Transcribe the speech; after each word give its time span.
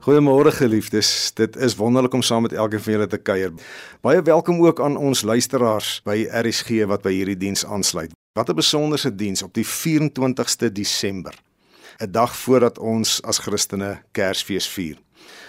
Goeiemôre 0.00 0.48
geliefdes. 0.52 1.32
Dit 1.36 1.56
is 1.56 1.74
wonderlik 1.76 2.12
om 2.16 2.22
saam 2.22 2.42
met 2.42 2.52
elkeen 2.52 2.80
van 2.80 2.92
julle 2.92 3.06
te 3.06 3.18
kuier. 3.20 3.52
Baie 4.00 4.22
welkom 4.22 4.62
ook 4.64 4.80
aan 4.80 4.96
ons 4.96 5.20
luisteraars 5.22 5.98
by 6.06 6.22
RSG 6.24 6.86
wat 6.88 7.02
by 7.04 7.12
hierdie 7.12 7.36
diens 7.36 7.66
aansluit. 7.68 8.14
Wat 8.32 8.48
'n 8.48 8.56
besonderse 8.56 9.14
diens 9.14 9.42
op 9.42 9.52
die 9.54 9.66
24ste 9.66 10.72
Desember. 10.72 11.34
'n 11.98 12.10
Dag 12.10 12.36
voordat 12.36 12.78
ons 12.78 13.22
as 13.22 13.38
Christene 13.38 14.02
Kersfees 14.12 14.68
vier. 14.68 14.96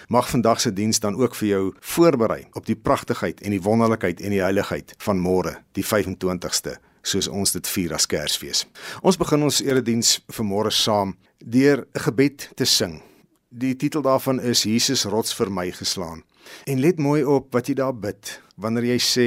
Mag 0.08 0.28
vandag 0.28 0.60
se 0.60 0.72
diens 0.72 1.00
dan 1.00 1.16
ook 1.16 1.34
vir 1.34 1.48
jou 1.48 1.74
voorberei 1.80 2.46
op 2.52 2.66
die 2.66 2.76
pragtigheid 2.76 3.40
en 3.40 3.50
die 3.50 3.62
wonderlikheid 3.62 4.20
en 4.20 4.30
die 4.30 4.42
heiligheid 4.42 4.94
van 4.98 5.18
môre, 5.18 5.62
die 5.72 5.84
25ste, 5.84 6.76
soos 7.02 7.28
ons 7.28 7.52
dit 7.52 7.68
vier 7.68 7.94
as 7.94 8.06
Kersfees. 8.06 8.66
Ons 9.02 9.16
begin 9.16 9.42
ons 9.42 9.62
erediens 9.62 10.20
vanmôre 10.28 10.70
saam 10.70 11.16
deur 11.38 11.86
'n 11.94 12.00
gebed 12.00 12.50
te 12.54 12.64
sing. 12.64 13.11
Die 13.52 13.76
titel 13.76 14.00
daarvan 14.00 14.40
is 14.40 14.62
Jesus 14.64 15.04
rots 15.04 15.34
vir 15.36 15.50
my 15.52 15.66
geslaan. 15.76 16.22
En 16.64 16.80
let 16.80 16.98
mooi 16.98 17.20
op 17.24 17.52
wat 17.52 17.68
jy 17.68 17.74
daar 17.76 17.92
bid 17.92 18.38
wanneer 18.56 18.86
jy 18.94 18.98
sê 19.04 19.26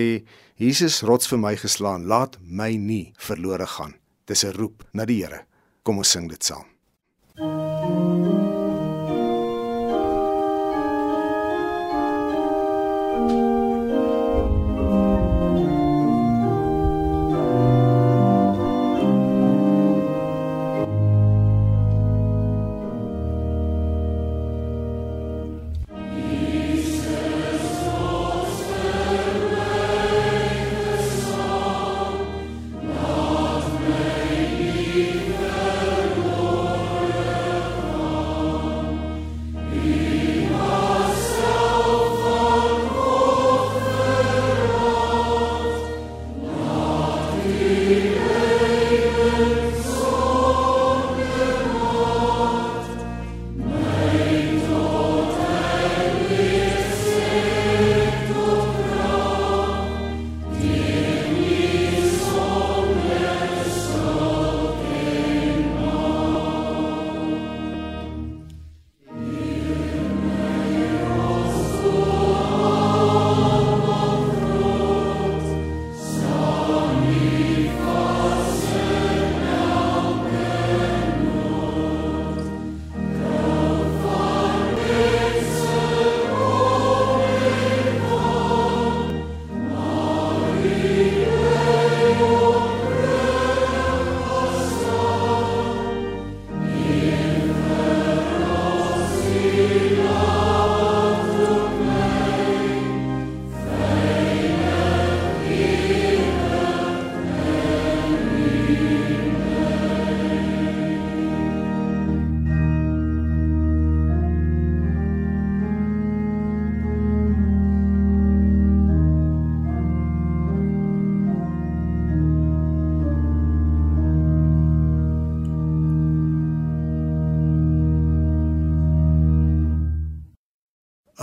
Jesus 0.58 1.04
rots 1.06 1.30
vir 1.30 1.38
my 1.38 1.54
geslaan, 1.59 2.08
laat 2.09 2.40
my 2.42 2.72
nie 2.73 3.14
verlore 3.22 3.68
gaan. 3.68 3.94
Dis 4.26 4.44
'n 4.44 4.58
roep 4.58 4.84
na 4.94 5.06
die 5.06 5.22
Here. 5.22 5.46
Kom 5.84 5.98
ons 5.98 6.09
sing 6.09 6.30
dit 6.30 6.44
saam. 6.44 6.66
Thank 7.38 7.70
you. 7.70 7.75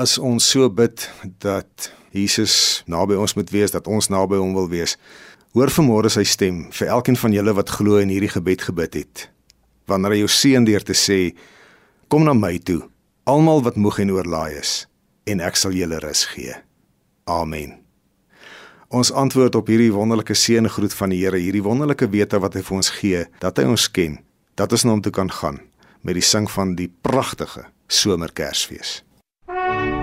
As 0.02 0.18
ons 0.18 0.42
so 0.42 0.66
bid 0.72 1.04
dat 1.42 1.90
Jesus 2.12 2.82
naby 2.90 3.16
ons 3.20 3.36
moet 3.38 3.50
wees, 3.54 3.72
dat 3.72 3.86
ons 3.86 4.10
naby 4.10 4.40
hom 4.40 4.54
wil 4.56 4.68
wees. 4.72 4.96
Hoor 5.54 5.70
vanmôre 5.70 6.10
sy 6.10 6.24
stem 6.26 6.64
vir 6.74 6.90
elkeen 6.96 7.18
van 7.20 7.34
julle 7.36 7.54
wat 7.54 7.70
glo 7.76 8.00
en 8.00 8.10
hierdie 8.10 8.32
gebed 8.32 8.64
gebid 8.66 8.98
het. 9.02 9.26
Wanneer 9.90 10.16
hy 10.16 10.22
jou 10.22 10.32
seën 10.32 10.66
deur 10.66 10.84
te 10.86 10.96
sê: 10.96 11.34
Kom 12.10 12.26
na 12.26 12.34
my 12.34 12.56
toe, 12.58 12.80
almal 13.28 13.62
wat 13.66 13.78
moeg 13.78 14.00
en 14.02 14.14
oorlaai 14.16 14.58
is, 14.58 14.86
en 15.28 15.44
ek 15.44 15.60
sal 15.60 15.76
julle 15.76 16.00
rus 16.02 16.24
gee. 16.32 16.56
Amen. 17.30 17.78
Ons 18.92 19.12
antwoord 19.16 19.54
op 19.56 19.70
hierdie 19.72 19.92
wonderlike 19.94 20.34
seëngroet 20.36 20.96
van 20.98 21.14
die 21.14 21.22
Here, 21.22 21.38
hierdie 21.40 21.64
wonderlike 21.64 22.10
wete 22.12 22.42
wat 22.42 22.58
hy 22.58 22.64
vir 22.66 22.80
ons 22.80 22.92
gee, 22.98 23.22
dat 23.40 23.60
hy 23.60 23.68
ons 23.70 23.86
ken, 23.88 24.18
dat 24.58 24.72
ons 24.74 24.84
na 24.84 24.96
hom 24.96 25.04
toe 25.04 25.14
kan 25.14 25.30
gaan 25.32 25.62
met 26.02 26.18
die 26.18 26.26
sing 26.26 26.48
van 26.50 26.74
die 26.74 26.90
pragtige 26.90 27.68
somerkersfees. 27.86 29.00
Bye. 29.52 30.01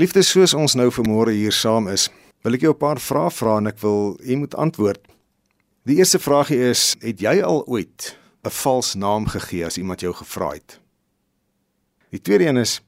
Geliefdes, 0.00 0.30
soos 0.32 0.54
ons 0.56 0.72
nou 0.80 0.86
vanmôre 0.96 1.34
hier 1.36 1.52
saam 1.52 1.90
is, 1.92 2.06
wil 2.40 2.54
ek 2.56 2.62
jou 2.64 2.72
'n 2.72 2.80
paar 2.80 2.96
vrae 2.96 3.28
vra 3.36 3.58
en 3.58 3.66
ek 3.66 3.82
wil 3.82 4.16
jy 4.24 4.36
moet 4.40 4.54
antwoord. 4.56 5.02
Die 5.84 5.96
eerste 5.96 6.18
vraagie 6.18 6.70
is: 6.70 6.96
Het 7.02 7.20
jy 7.20 7.42
al 7.42 7.66
ooit 7.66 8.16
'n 8.42 8.48
vals 8.48 8.94
naam 8.94 9.26
gegee 9.26 9.66
as 9.66 9.76
iemand 9.76 10.00
jou 10.00 10.14
gevra 10.14 10.52
het? 10.52 10.80
Die 12.08 12.20
tweede 12.20 12.46
een 12.46 12.56
is: 12.56 12.80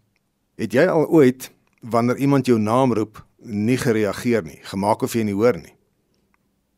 Het 0.56 0.72
jy 0.72 0.86
al 0.86 1.06
ooit 1.06 1.52
wanneer 1.82 2.16
iemand 2.16 2.46
jou 2.46 2.58
naam 2.58 2.94
roep, 2.94 3.26
nie 3.44 3.76
gereageer 3.76 4.42
nie, 4.42 4.60
gemaak 4.62 5.02
of 5.02 5.12
jy 5.12 5.22
nie 5.22 5.34
hoor 5.34 5.58
nie? 5.60 5.76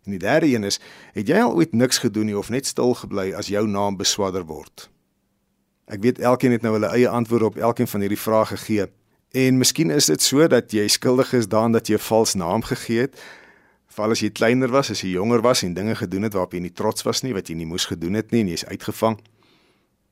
En 0.05 0.11
die 0.11 0.19
derde 0.19 0.47
een 0.47 0.65
is: 0.65 0.81
Het 1.13 1.29
jy 1.29 1.39
al 1.39 1.55
ooit 1.55 1.73
niks 1.73 1.99
gedoen 1.99 2.27
nie 2.27 2.39
of 2.39 2.51
net 2.51 2.67
stil 2.67 2.95
gebly 2.95 3.33
as 3.35 3.47
jou 3.47 3.69
naam 3.69 3.97
beswadder 3.97 4.45
word? 4.45 4.91
Ek 5.87 6.03
weet 6.03 6.19
elkeen 6.19 6.51
het 6.51 6.63
nou 6.63 6.73
hulle 6.73 6.91
eie 6.91 7.09
antwoorde 7.09 7.45
op 7.45 7.57
elkeen 7.57 7.89
van 7.89 8.01
hierdie 8.01 8.21
vrae 8.21 8.47
gegee. 8.47 8.91
En 9.35 9.57
miskien 9.59 9.91
is 9.91 10.07
dit 10.07 10.23
so 10.23 10.47
dat 10.47 10.71
jy 10.71 10.85
skuldig 10.89 11.33
is 11.35 11.49
daaraan 11.51 11.75
dat 11.75 11.89
jy 11.91 11.97
'n 11.99 12.07
vals 12.07 12.35
naam 12.35 12.63
gegee 12.63 13.01
het. 13.01 13.19
Veral 13.87 14.11
as 14.11 14.21
jy 14.21 14.31
kleiner 14.31 14.71
was, 14.71 14.91
as 14.91 15.01
jy 15.01 15.09
jonger 15.09 15.41
was 15.41 15.63
en 15.63 15.75
dinge 15.75 15.95
gedoen 15.95 16.23
het 16.23 16.33
waarop 16.33 16.53
jy 16.53 16.61
nie 16.61 16.73
trots 16.73 17.03
was 17.03 17.23
nie, 17.23 17.35
wat 17.35 17.49
jy 17.49 17.55
nie 17.55 17.67
moes 17.67 17.85
gedoen 17.85 18.15
het 18.15 18.31
nie 18.31 18.41
en 18.41 18.49
jy's 18.49 18.65
uitgevang. 18.65 19.19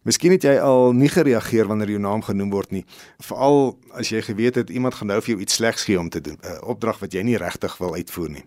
Miskien 0.02 0.32
het 0.32 0.42
jy 0.42 0.58
al 0.58 0.92
nie 0.92 1.08
gereageer 1.08 1.66
wanneer 1.66 1.90
jou 1.90 2.00
naam 2.00 2.22
genoem 2.22 2.50
word 2.50 2.70
nie, 2.70 2.84
veral 3.20 3.78
as 3.92 4.08
jy 4.08 4.22
geweet 4.22 4.54
het 4.54 4.70
iemand 4.70 4.94
gaan 4.94 5.08
nou 5.08 5.20
vir 5.20 5.34
jou 5.34 5.40
iets 5.40 5.54
slegs 5.54 5.84
gee 5.84 5.98
om 5.98 6.08
te 6.08 6.20
doen, 6.20 6.38
'n 6.42 6.64
opdrag 6.64 6.98
wat 6.98 7.12
jy 7.12 7.22
nie 7.22 7.36
regtig 7.36 7.78
wil 7.78 7.94
uitvoer 7.94 8.30
nie. 8.30 8.44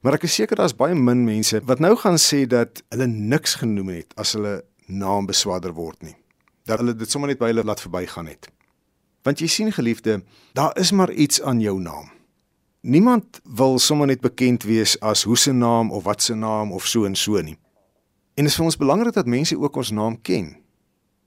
Maar 0.00 0.14
ek 0.14 0.22
is 0.22 0.34
seker 0.34 0.56
daar's 0.56 0.76
baie 0.76 0.94
min 0.94 1.24
mense 1.24 1.60
wat 1.64 1.78
nou 1.78 1.96
gaan 1.96 2.16
sê 2.16 2.46
dat 2.46 2.82
hulle 2.88 3.06
niks 3.06 3.54
genoem 3.54 3.88
het 3.88 4.14
as 4.16 4.32
hulle 4.32 4.64
naam 4.86 5.26
beswadder 5.26 5.72
word 5.72 6.02
nie. 6.02 6.16
Dat 6.64 6.78
hulle 6.78 6.94
dit 6.94 7.10
sommer 7.10 7.28
net 7.28 7.38
by 7.38 7.46
hulle 7.46 7.64
laat 7.64 7.80
verbygaan 7.80 8.26
het. 8.26 8.48
Want 9.26 9.40
jy 9.42 9.48
sien 9.50 9.72
geliefde, 9.74 10.20
daar 10.54 10.76
is 10.78 10.92
maar 10.94 11.10
iets 11.12 11.42
aan 11.42 11.60
jou 11.60 11.80
naam. 11.82 12.10
Niemand 12.80 13.40
wil 13.42 13.78
sommer 13.78 14.06
net 14.06 14.20
bekend 14.22 14.62
wees 14.62 14.94
as 15.02 15.24
hoe 15.26 15.36
se 15.36 15.52
naam 15.52 15.90
of 15.90 16.04
wat 16.06 16.22
se 16.22 16.34
naam 16.34 16.72
of 16.72 16.86
so 16.86 17.04
en 17.04 17.16
so 17.18 17.40
nie. 17.42 17.58
En 18.38 18.44
dit 18.44 18.52
is 18.52 18.58
vir 18.58 18.64
ons 18.64 18.78
belangrik 18.78 19.16
dat 19.16 19.26
mense 19.26 19.58
ook 19.58 19.76
ons 19.76 19.90
naam 19.90 20.20
ken. 20.22 20.52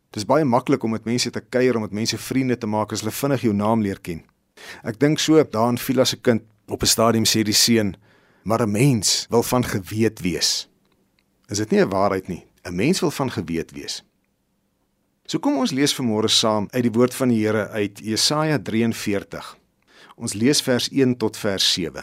Dit 0.10 0.22
is 0.22 0.25
baie 0.25 0.46
maklik 0.48 0.84
om 0.84 0.96
met 0.96 1.03
mense 1.03 1.29
te 1.29 1.41
kuier 1.41 1.75
om 1.75 1.82
met 1.82 1.91
mense 1.91 2.18
vriende 2.18 2.58
te 2.58 2.68
maak 2.68 2.96
as 2.96 3.03
hulle 3.03 3.12
vinnig 3.12 3.44
jou 3.50 3.53
naam 3.53 3.84
leer 3.84 4.00
ken. 4.00 4.24
Ek 4.84 5.00
dink 5.00 5.20
so 5.20 5.44
daan 5.44 5.77
Vila 5.77 6.06
se 6.06 6.22
kind 6.22 6.41
op 6.68 6.82
'n 6.82 6.94
stadium 6.96 7.25
sê 7.25 7.44
die 7.44 7.53
seun, 7.53 7.98
maar 8.44 8.62
'n 8.62 8.72
mens 8.72 9.25
wil 9.29 9.44
van 9.44 9.63
geweet 9.63 10.22
wees. 10.22 10.70
Is 11.50 11.58
dit 11.58 11.72
nie 11.72 11.82
'n 11.82 11.89
waarheid 11.89 12.27
nie? 12.27 12.46
'n 12.63 12.75
Mens 12.75 13.00
wil 13.00 13.12
van 13.12 13.32
geweet 13.32 13.72
wees. 13.72 14.03
So 15.29 15.38
kom 15.38 15.59
ons 15.62 15.69
lees 15.77 15.91
vanmôre 15.93 16.29
saam 16.33 16.65
uit 16.74 16.88
die 16.88 16.95
woord 16.95 17.13
van 17.13 17.29
die 17.29 17.43
Here 17.43 17.67
uit 17.77 18.00
Jesaja 18.01 18.55
43. 18.65 19.51
Ons 20.17 20.33
lees 20.33 20.57
vers 20.65 20.88
1 20.89 21.13
tot 21.21 21.38
vers 21.38 21.67
7. 21.75 22.01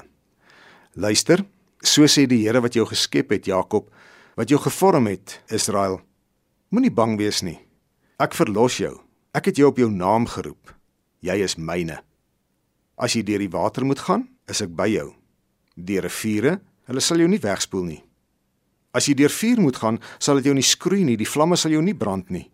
Luister, 0.95 1.43
so 1.83 2.07
sê 2.07 2.29
die 2.31 2.45
Here 2.45 2.63
wat 2.63 2.79
jou 2.79 2.87
geskep 2.87 3.35
het, 3.35 3.51
Jakob, 3.51 3.91
wat 4.39 4.55
jou 4.55 4.63
gevorm 4.63 5.11
het, 5.11 5.41
Israel. 5.51 5.99
Moenie 6.71 6.95
bang 6.95 7.19
wees 7.19 7.43
nie. 7.43 7.59
Ek 8.23 8.39
verlos 8.39 8.79
jou. 8.79 8.95
Ek 9.35 9.51
het 9.51 9.59
jou 9.59 9.75
op 9.75 9.83
jou 9.83 9.91
naam 9.91 10.31
geroep. 10.31 10.77
Jy 11.27 11.41
is 11.43 11.59
myne. 11.59 11.99
As 12.95 13.19
jy 13.19 13.27
deur 13.27 13.43
die 13.43 13.51
water 13.51 13.91
moet 13.91 14.07
gaan, 14.07 14.29
is 14.47 14.63
ek 14.63 14.71
by 14.79 14.87
jou. 14.95 15.11
Deur 15.75 16.07
riviere, 16.07 16.61
hulle 16.87 17.03
sal 17.03 17.19
jou 17.19 17.27
nie 17.27 17.43
wegspoel 17.43 17.89
nie. 17.91 18.03
As 18.95 19.11
jy 19.11 19.19
deur 19.19 19.35
vuur 19.35 19.67
moet 19.67 19.83
gaan, 19.83 20.05
sal 20.23 20.39
dit 20.39 20.47
jou 20.47 20.55
nie 20.55 20.63
skroei 20.65 21.03
nie, 21.03 21.19
die 21.19 21.27
vlamme 21.27 21.59
sal 21.59 21.75
jou 21.75 21.83
nie 21.83 21.99
brand 21.99 22.31
nie 22.31 22.53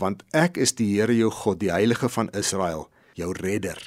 want 0.00 0.22
ek 0.32 0.58
is 0.60 0.74
die 0.78 0.88
Here 0.94 1.14
jou 1.16 1.30
God, 1.30 1.60
die 1.60 1.72
Heilige 1.72 2.08
van 2.08 2.30
Israel, 2.36 2.88
jou 3.18 3.32
redder. 3.36 3.78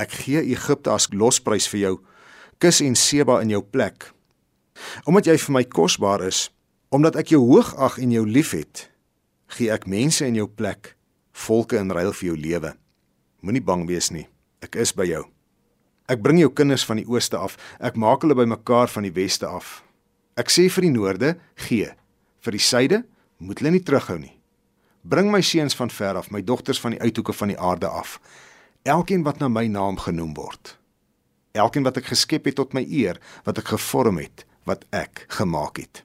Ek 0.00 0.10
gee 0.24 0.42
Egipte 0.42 0.90
as 0.94 1.10
losprys 1.12 1.68
vir 1.70 1.80
jou, 1.80 1.94
Kus 2.62 2.80
en 2.80 2.94
Seba 2.96 3.40
in 3.42 3.50
jou 3.50 3.62
plek. 3.62 4.08
Omdat 5.04 5.28
jy 5.28 5.36
vir 5.42 5.54
my 5.56 5.64
kosbaar 5.68 6.22
is, 6.26 6.48
omdat 6.94 7.18
ek 7.18 7.34
jou 7.34 7.42
hoog 7.42 7.74
ag 7.82 7.98
en 8.02 8.12
jou 8.14 8.24
liefhet, 8.26 8.88
gee 9.56 9.70
ek 9.74 9.88
mense 9.90 10.24
in 10.26 10.38
jou 10.38 10.46
plek, 10.48 10.94
volke 11.46 11.78
in 11.78 11.90
ruil 11.94 12.14
vir 12.14 12.30
jou 12.30 12.36
lewe. 12.38 12.74
Moenie 13.42 13.62
bang 13.64 13.84
wees 13.90 14.10
nie, 14.14 14.26
ek 14.64 14.78
is 14.80 14.94
by 14.96 15.06
jou. 15.08 15.24
Ek 16.10 16.20
bring 16.22 16.38
jou 16.40 16.50
kinders 16.52 16.84
van 16.84 17.00
die 17.00 17.08
ooste 17.08 17.38
af, 17.40 17.56
ek 17.80 17.98
maak 18.00 18.24
hulle 18.24 18.36
bymekaar 18.38 18.90
van 18.92 19.06
die 19.06 19.14
weste 19.14 19.48
af. 19.48 19.82
Ek 20.36 20.50
sê 20.52 20.66
vir 20.68 20.88
die 20.88 20.94
noorde, 20.94 21.34
gee. 21.66 21.90
Vir 22.44 22.56
die 22.56 22.62
suide, 22.62 23.02
moet 23.40 23.60
hulle 23.62 23.74
nie 23.76 23.84
terughou 23.84 24.18
nie. 24.20 24.33
Bring 25.04 25.28
my 25.30 25.42
seuns 25.44 25.74
van 25.76 25.90
ver 25.90 26.16
af, 26.16 26.30
my 26.32 26.40
dogters 26.40 26.80
van 26.80 26.94
die 26.94 27.00
uithoeke 27.00 27.32
van 27.36 27.50
die 27.52 27.58
aarde 27.60 27.88
af. 27.88 28.20
Elkeen 28.82 29.22
wat 29.22 29.38
na 29.38 29.50
my 29.52 29.66
naam 29.68 29.98
genoem 30.00 30.32
word. 30.34 30.78
Elkeen 31.52 31.84
wat 31.84 32.00
ek 32.00 32.08
geskep 32.08 32.48
het 32.48 32.56
tot 32.56 32.72
my 32.72 32.80
eer, 32.88 33.20
wat 33.44 33.60
ek 33.60 33.68
gevorm 33.74 34.22
het, 34.22 34.46
wat 34.64 34.86
ek 34.96 35.26
gemaak 35.36 35.76
het. 35.82 36.00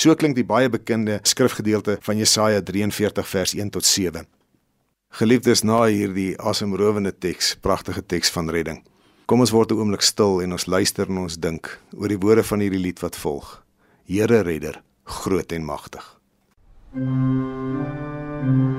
So 0.00 0.16
klink 0.16 0.36
die 0.40 0.48
baie 0.48 0.72
bekende 0.72 1.20
skrifgedeelte 1.28 1.98
van 2.08 2.16
Jesaja 2.16 2.64
43 2.64 3.28
vers 3.28 3.52
1 3.52 3.74
tot 3.76 3.84
7. 3.84 4.24
Geliefdes, 5.20 5.62
na 5.62 5.84
hierdie 5.84 6.32
asemrowende 6.40 7.12
teks, 7.12 7.52
pragtige 7.60 8.00
teks 8.00 8.32
van 8.32 8.48
redding. 8.48 8.80
Kom 9.28 9.44
ons 9.44 9.52
word 9.52 9.72
'n 9.72 9.76
oomblik 9.76 10.02
stil 10.02 10.40
en 10.40 10.52
ons 10.52 10.66
luister 10.66 11.08
en 11.08 11.18
ons 11.28 11.36
dink 11.36 11.80
oor 11.92 12.08
die 12.08 12.20
woorde 12.24 12.44
van 12.44 12.60
hierdie 12.60 12.80
lied 12.80 13.00
wat 13.00 13.16
volg. 13.16 13.62
Here 14.06 14.40
redder, 14.40 14.82
groot 15.04 15.52
en 15.52 15.64
magtig. 15.64 16.15
thank 16.96 17.06
you 18.42 18.75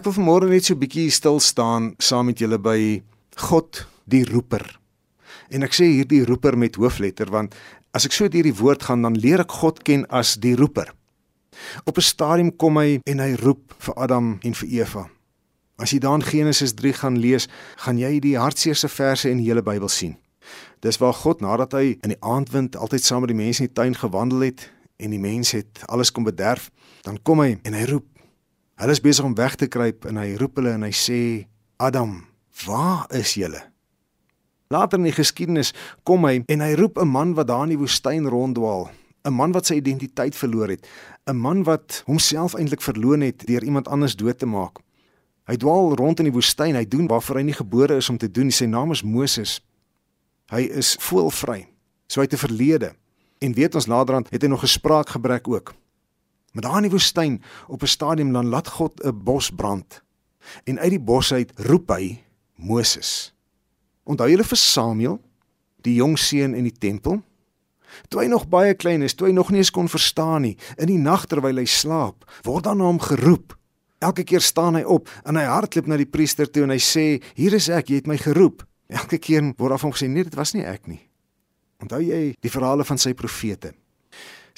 Ek 0.00 0.06
wil 0.08 0.14
vanmôre 0.16 0.46
net 0.48 0.64
so 0.64 0.72
'n 0.72 0.80
bietjie 0.80 1.10
stil 1.12 1.40
staan 1.44 1.92
saam 2.00 2.32
met 2.32 2.38
julle 2.40 2.56
by 2.56 3.02
God 3.36 3.84
die 4.08 4.24
roeper. 4.24 4.64
En 5.52 5.62
ek 5.62 5.76
sê 5.76 5.84
hierdie 5.92 6.24
roeper 6.24 6.56
met 6.56 6.76
hoofletter 6.80 7.28
want 7.28 7.54
as 7.92 8.06
ek 8.06 8.12
so 8.12 8.28
deur 8.28 8.42
die 8.48 8.56
woord 8.56 8.82
gaan 8.82 9.02
dan 9.02 9.12
leer 9.12 9.40
ek 9.40 9.52
God 9.52 9.84
ken 9.84 10.06
as 10.08 10.36
die 10.40 10.56
roeper. 10.56 10.88
Op 11.84 11.98
'n 11.98 12.00
stadium 12.00 12.56
kom 12.56 12.78
hy 12.78 13.00
en 13.04 13.18
hy 13.18 13.34
roep 13.44 13.74
vir 13.78 13.94
Adam 13.98 14.38
en 14.42 14.54
vir 14.54 14.68
Eva. 14.68 15.10
As 15.76 15.90
jy 15.90 15.98
dan 15.98 16.22
Genesis 16.22 16.72
3 16.72 16.92
gaan 16.92 17.18
lees, 17.18 17.46
gaan 17.76 17.98
jy 17.98 18.20
die 18.20 18.38
hartseerste 18.38 18.88
verse 18.88 19.28
in 19.28 19.36
die 19.36 19.48
hele 19.52 19.62
Bybel 19.62 19.88
sien. 19.88 20.16
Dis 20.80 20.96
waar 20.96 21.12
God 21.12 21.42
nadat 21.42 21.72
hy 21.72 21.98
in 22.02 22.08
die 22.08 22.22
aandwind 22.22 22.74
altyd 22.74 23.04
saam 23.04 23.20
met 23.20 23.28
die 23.28 23.44
mense 23.44 23.62
in 23.62 23.68
die 23.68 23.74
tuin 23.74 23.94
gewandel 23.94 24.40
het 24.40 24.70
en 24.96 25.10
die 25.10 25.20
mense 25.20 25.56
het 25.56 25.84
alles 25.88 26.10
kom 26.10 26.24
bederf, 26.24 26.70
dan 27.02 27.18
kom 27.22 27.40
hy 27.40 27.58
en 27.64 27.74
hy 27.74 27.84
roep. 27.84 28.09
Hulle 28.80 28.94
is 28.96 29.02
besig 29.04 29.24
om 29.24 29.34
weg 29.36 29.58
te 29.60 29.68
kruip 29.68 30.06
en 30.08 30.16
hy 30.16 30.38
roep 30.40 30.56
hulle 30.56 30.72
en 30.72 30.86
hy 30.86 30.92
sê: 30.96 31.18
"Adam, 31.76 32.24
waar 32.64 33.04
is 33.12 33.34
julle?" 33.36 33.60
Later 34.72 34.96
in 34.98 35.04
die 35.04 35.12
geskiedenis 35.12 35.74
kom 36.02 36.24
hy 36.24 36.40
en 36.48 36.60
hy 36.64 36.72
roep 36.80 36.96
'n 36.96 37.08
man 37.08 37.34
wat 37.34 37.48
daar 37.48 37.64
in 37.68 37.76
die 37.76 37.82
woestyn 37.82 38.24
ronddwaal, 38.24 38.88
'n 39.26 39.34
man 39.34 39.52
wat 39.52 39.66
sy 39.66 39.74
identiteit 39.74 40.34
verloor 40.34 40.68
het, 40.68 40.86
'n 41.28 41.36
man 41.36 41.64
wat 41.64 42.02
homself 42.06 42.54
eintlik 42.54 42.80
verloon 42.80 43.20
het 43.20 43.46
deur 43.46 43.62
iemand 43.62 43.88
anders 43.88 44.16
dood 44.16 44.38
te 44.38 44.46
maak. 44.46 44.78
Hy 45.44 45.56
dwaal 45.56 45.94
rond 45.94 46.18
in 46.18 46.24
die 46.24 46.32
woestyn, 46.32 46.74
hy 46.74 46.88
doen 46.88 47.06
waarvoor 47.06 47.36
hy 47.36 47.42
nie 47.42 47.58
gebore 47.58 47.96
is 47.96 48.08
om 48.08 48.16
te 48.16 48.30
doen. 48.30 48.50
Sy 48.50 48.64
naam 48.64 48.90
is 48.90 49.02
Moses. 49.02 49.60
Hy 50.50 50.60
is 50.60 50.96
voelvry. 51.00 51.68
So 52.06 52.20
hy 52.20 52.24
het 52.24 52.32
'n 52.32 52.46
verlede. 52.48 52.94
En 53.40 53.52
weet 53.52 53.74
ons 53.74 53.86
naderhand 53.86 54.30
het 54.30 54.42
hy 54.42 54.48
nog 54.48 54.60
gespraak 54.60 55.08
gebrek 55.08 55.48
ook. 55.48 55.74
Maar 56.50 56.62
daar 56.62 56.76
in 56.76 56.88
die 56.88 56.90
woestyn 56.90 57.42
op 57.66 57.82
'n 57.82 57.86
stadium 57.86 58.32
dan 58.32 58.46
laat 58.46 58.68
God 58.68 59.04
'n 59.04 59.22
bos 59.22 59.50
brand. 59.50 60.02
En 60.64 60.78
uit 60.78 60.90
die 60.90 61.00
bos 61.00 61.32
uit 61.32 61.52
roep 61.56 61.88
hy 61.88 62.22
Moses. 62.54 63.34
Onthou 64.02 64.30
julle 64.30 64.44
vir 64.44 64.56
Samuel, 64.56 65.20
die 65.80 65.94
jong 65.94 66.18
seun 66.18 66.54
in 66.54 66.62
die 66.62 66.78
tempel? 66.78 67.22
Toe 68.08 68.22
hy 68.22 68.26
nog 68.26 68.48
baie 68.48 68.74
klein 68.74 69.02
is, 69.02 69.14
toe 69.14 69.26
hy 69.26 69.32
nog 69.32 69.50
nie 69.50 69.62
eens 69.62 69.70
kon 69.70 69.88
verstaan 69.88 70.42
nie, 70.42 70.56
in 70.78 70.86
die 70.86 70.98
nag 70.98 71.26
terwyl 71.26 71.56
hy 71.56 71.64
slaap, 71.64 72.24
word 72.46 72.64
dan 72.64 72.78
na 72.78 72.84
hom 72.84 73.00
geroep. 73.02 73.56
Elke 74.00 74.24
keer 74.24 74.40
staan 74.40 74.78
hy 74.78 74.82
op 74.82 75.10
en 75.24 75.36
hy 75.36 75.44
hardloop 75.44 75.86
na 75.86 75.98
die 76.00 76.08
priester 76.08 76.48
toe 76.50 76.64
en 76.64 76.70
hy 76.70 76.80
sê: 76.80 77.22
"Hier 77.34 77.54
is 77.54 77.68
ek, 77.68 77.90
jy 77.90 78.00
het 78.00 78.06
my 78.06 78.16
geroep." 78.16 78.64
Elke 78.88 79.18
keer 79.18 79.52
word 79.58 79.72
af 79.72 79.82
hom 79.82 79.92
gesê: 79.92 80.08
"Nee, 80.08 80.24
dit 80.24 80.34
was 80.34 80.54
nie 80.54 80.64
ek 80.64 80.86
nie." 80.88 81.00
Onthou 81.80 82.00
jy 82.00 82.34
die 82.40 82.50
verhale 82.50 82.84
van 82.84 82.98
sy 82.98 83.12
profete? 83.12 83.74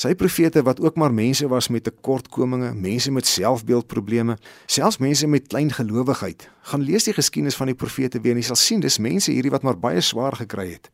Sy 0.01 0.15
profete 0.19 0.63
wat 0.65 0.81
ook 0.81 0.97
maar 0.97 1.13
mense 1.13 1.49
was 1.49 1.69
met 1.69 1.85
tekortkominge, 1.85 2.73
mense 2.75 3.11
met 3.13 3.27
selfbeeldprobleme, 3.27 4.39
selfs 4.67 4.99
mense 4.99 5.27
met 5.27 5.49
klein 5.49 5.73
gelowigheid. 5.73 6.49
Gaan 6.71 6.87
lees 6.87 7.05
die 7.05 7.15
geskiedenis 7.17 7.59
van 7.59 7.71
die 7.73 7.77
profete 7.77 8.21
weer 8.21 8.37
en 8.37 8.41
jy 8.41 8.49
sal 8.49 8.61
sien 8.61 8.81
dis 8.81 8.99
mense 8.99 9.33
hierdie 9.33 9.53
wat 9.53 9.67
maar 9.67 9.79
baie 9.79 10.01
swaar 10.01 10.37
gekry 10.41 10.71
het. 10.73 10.91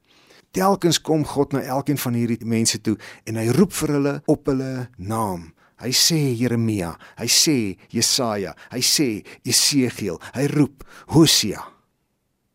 Telkens 0.51 1.01
kom 1.01 1.25
God 1.29 1.53
na 1.53 1.61
elkeen 1.61 2.01
van 2.01 2.17
hierdie 2.17 2.41
mense 2.45 2.81
toe 2.81 2.97
en 3.29 3.39
hy 3.39 3.49
roep 3.55 3.73
vir 3.83 3.95
hulle 3.99 4.15
op 4.27 4.49
hulle 4.51 4.89
naam. 4.97 5.53
Hy 5.79 5.93
sê 5.95 6.19
Jeremia, 6.35 6.97
hy 7.21 7.29
sê 7.31 7.59
Jesaja, 7.95 8.57
hy 8.73 8.81
sê 8.83 9.09
Esegiel, 9.47 10.19
hy 10.35 10.49
roep 10.51 10.83
Hosea. 11.15 11.78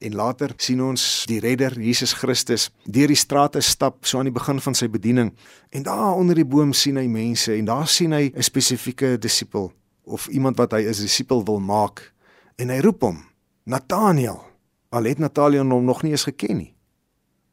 En 0.04 0.16
later 0.16 0.52
sien 0.60 0.82
ons 0.84 1.24
die 1.30 1.40
redder 1.40 1.78
Jesus 1.80 2.12
Christus 2.20 2.68
deur 2.84 3.08
die 3.08 3.20
strate 3.20 3.62
stap 3.64 4.04
so 4.04 4.20
aan 4.20 4.28
die 4.28 4.36
begin 4.36 4.60
van 4.60 4.76
sy 4.76 4.90
bediening. 4.92 5.30
En 5.72 5.86
daar 5.88 6.18
onder 6.20 6.36
die 6.36 6.48
boom 6.48 6.74
sien 6.76 7.00
hy 7.00 7.06
mense 7.08 7.54
en 7.56 7.70
daar 7.70 7.88
sien 7.88 8.12
hy 8.12 8.32
'n 8.36 8.44
spesifieke 8.44 9.18
disipel 9.18 9.72
of 10.04 10.28
iemand 10.28 10.58
wat 10.58 10.72
hy 10.72 10.84
is 10.92 11.00
disipel 11.00 11.46
wil 11.46 11.60
maak. 11.60 12.12
En 12.60 12.70
hy 12.70 12.80
roep 12.84 13.02
hom, 13.02 13.24
Nathanael. 13.64 14.44
Al 14.92 15.04
het 15.04 15.20
Nathanael 15.20 15.72
hom 15.72 15.86
nog 15.86 16.04
nie 16.04 16.12
eens 16.12 16.28
geken 16.28 16.58
nie. 16.58 16.74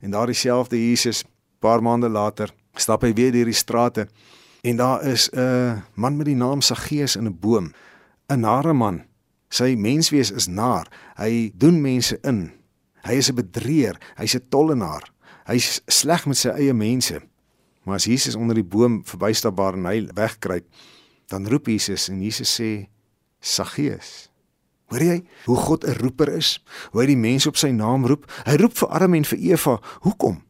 En 0.01 0.11
daar 0.11 0.27
dieselfde 0.27 0.77
Jesus, 0.77 1.25
paar 1.59 1.83
maande 1.83 2.09
later, 2.09 2.51
stap 2.75 3.03
hy 3.03 3.13
weer 3.15 3.33
deur 3.33 3.45
die 3.45 3.55
strate 3.55 4.09
en 4.63 4.77
daar 4.77 5.05
is 5.07 5.31
'n 5.31 5.83
man 5.95 6.17
met 6.17 6.27
die 6.27 6.37
naam 6.37 6.61
Saggeus 6.61 7.17
in 7.17 7.27
'n 7.27 7.39
boom, 7.39 7.73
'n 8.29 8.41
nare 8.41 8.73
man 8.73 9.10
Sy 9.51 9.75
menswees 9.75 10.31
is 10.31 10.47
naar. 10.47 10.87
Hy 11.19 11.51
doen 11.59 11.81
mense 11.83 12.19
in. 12.23 12.53
Hy 13.03 13.17
is 13.19 13.31
'n 13.31 13.35
bedrieger, 13.35 13.99
hy's 14.17 14.35
'n 14.37 14.47
tollenaar. 14.49 15.11
Hy's 15.47 15.81
sleg 15.87 16.27
met 16.27 16.37
sy 16.37 16.49
eie 16.49 16.75
mense. 16.75 17.21
Maar 17.85 17.95
as 17.95 18.05
Jesus 18.05 18.35
onder 18.35 18.55
die 18.55 18.65
boom 18.65 19.03
verbystapbaar 19.05 19.75
en 19.75 19.85
hy 19.85 20.07
wegkruip, 20.15 20.67
dan 21.27 21.49
roep 21.49 21.67
Jesus 21.67 22.09
en 22.09 22.23
Jesus 22.23 22.61
sê: 22.61 22.89
"Saggeus." 23.41 24.31
Hoor 24.87 25.03
jy 25.03 25.25
hoe 25.45 25.57
God 25.57 25.85
'n 25.85 25.99
roeper 25.99 26.29
is? 26.29 26.63
Hoe 26.93 27.01
hy 27.01 27.07
die 27.07 27.17
mense 27.17 27.49
op 27.49 27.57
sy 27.57 27.71
naam 27.71 28.07
roep? 28.07 28.31
Hy 28.45 28.57
roep 28.57 28.77
vir 28.77 28.89
Adam 28.89 29.15
en 29.15 29.25
vir 29.25 29.39
Eva. 29.39 29.81
Hoekom? 30.01 30.43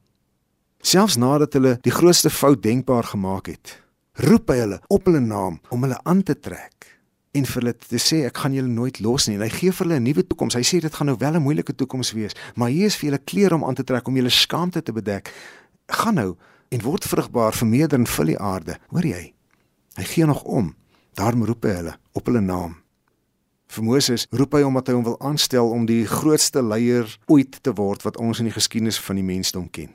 Selfs 0.83 1.17
nadat 1.17 1.53
hulle 1.53 1.79
die 1.83 1.93
grootste 1.93 2.31
fout 2.31 2.63
denkbaar 2.63 3.05
gemaak 3.05 3.47
het, 3.47 3.83
roep 4.15 4.49
hy 4.49 4.57
hulle 4.57 4.81
op 4.89 5.05
hulle 5.05 5.21
naam 5.21 5.61
om 5.69 5.83
hulle 5.83 6.01
aan 6.05 6.23
te 6.23 6.35
trek 6.41 7.00
en 7.33 7.47
vir 7.47 7.61
hulle 7.61 7.75
te 7.79 7.99
sê 8.03 8.25
ek 8.27 8.41
gaan 8.43 8.55
julle 8.57 8.71
nooit 8.71 8.99
los 9.05 9.29
nie 9.29 9.37
en 9.39 9.45
hy 9.45 9.51
gee 9.55 9.73
vir 9.73 9.87
hulle 9.87 9.99
'n 10.01 10.07
nuwe 10.09 10.27
toekoms. 10.27 10.55
Hy 10.55 10.65
sê 10.67 10.81
dit 10.81 10.95
gaan 10.95 11.07
nou 11.07 11.17
wel 11.19 11.37
'n 11.37 11.43
moeilike 11.43 11.75
toekoms 11.75 12.13
wees, 12.13 12.35
maar 12.55 12.71
hier 12.71 12.87
is 12.87 12.97
vir 12.97 13.11
julle 13.11 13.25
klere 13.25 13.55
om 13.55 13.65
aan 13.65 13.75
te 13.75 13.85
trek 13.85 14.09
om 14.09 14.17
julle 14.17 14.31
skaamte 14.31 14.83
te 14.83 14.93
bedek. 14.93 15.33
Gaan 15.89 16.15
nou 16.15 16.37
en 16.69 16.83
word 16.83 17.05
vrugbaar, 17.05 17.53
vermeerder 17.53 17.99
en 17.99 18.07
vul 18.07 18.27
die 18.27 18.39
aarde. 18.39 18.79
Hoor 18.89 19.07
jy? 19.07 19.33
Hy 19.97 20.05
gee 20.05 20.27
nog 20.27 20.43
om. 20.43 20.75
Daarom 21.15 21.45
roep 21.45 21.65
hy 21.65 21.71
hulle 21.71 21.99
op 22.13 22.27
hulle 22.27 22.41
naam. 22.41 22.77
Vir 23.69 23.85
Moses 23.85 24.27
roep 24.31 24.53
hy 24.53 24.63
omdat 24.63 24.89
hy 24.89 24.95
hom 24.95 25.05
wil 25.05 25.21
aanstel 25.21 25.71
om 25.71 25.87
die 25.87 26.07
grootste 26.07 26.63
leier 26.63 27.19
ooit 27.27 27.63
te 27.63 27.73
word 27.73 28.03
wat 28.03 28.17
ons 28.17 28.39
in 28.39 28.45
die 28.45 28.55
geskiedenis 28.55 28.99
van 28.99 29.17
die 29.17 29.25
mensdom 29.25 29.71
ken. 29.71 29.91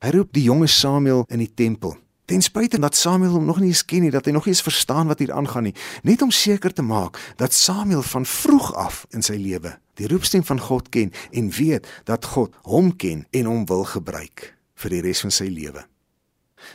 Hy 0.00 0.10
roep 0.10 0.32
die 0.32 0.42
jonge 0.42 0.66
Samuel 0.66 1.24
in 1.28 1.38
die 1.38 1.54
tempel 1.54 1.96
Ten 2.24 2.42
spyte 2.42 2.78
dat 2.80 2.96
Samuel 2.96 3.30
hom 3.30 3.44
nog 3.44 3.60
nie 3.60 3.68
eens 3.68 3.84
ken 3.84 4.00
nie, 4.00 4.10
dat 4.10 4.24
hy 4.24 4.32
nog 4.32 4.46
nie 4.46 4.54
eens 4.54 4.64
verstaan 4.64 5.10
wat 5.12 5.18
hier 5.20 5.32
aangaan 5.32 5.68
nie, 5.68 5.74
net 6.02 6.22
om 6.24 6.30
seker 6.32 6.72
te 6.72 6.82
maak 6.82 7.20
dat 7.36 7.52
Samuel 7.52 8.02
van 8.02 8.24
vroeg 8.26 8.70
af 8.74 9.04
in 9.12 9.22
sy 9.22 9.36
lewe 9.36 9.76
die 10.00 10.08
roepstem 10.08 10.42
van 10.44 10.58
God 10.60 10.88
ken 10.88 11.12
en 11.30 11.50
weet 11.54 11.86
dat 12.08 12.24
God 12.24 12.56
hom 12.66 12.90
ken 12.96 13.26
en 13.30 13.46
hom 13.46 13.66
wil 13.68 13.84
gebruik 13.84 14.54
vir 14.80 14.96
die 14.96 15.02
res 15.04 15.20
van 15.22 15.34
sy 15.34 15.46
lewe. 15.52 15.84